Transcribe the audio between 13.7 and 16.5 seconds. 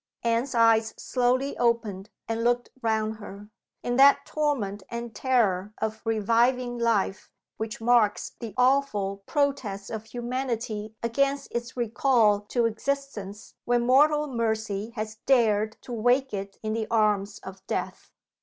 mortal mercy has dared to wake